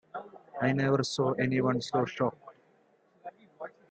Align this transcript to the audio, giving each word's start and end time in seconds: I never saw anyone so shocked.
I 0.59 0.71
never 0.71 1.03
saw 1.03 1.33
anyone 1.33 1.79
so 1.79 2.05
shocked. 2.05 2.57